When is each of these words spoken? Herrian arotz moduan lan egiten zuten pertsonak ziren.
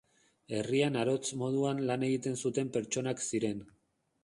Herrian 0.59 0.97
arotz 1.01 1.29
moduan 1.41 1.83
lan 1.91 2.07
egiten 2.09 2.41
zuten 2.47 2.75
pertsonak 2.79 3.25
ziren. 3.29 3.65